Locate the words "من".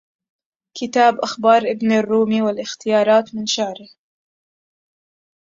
3.35-3.45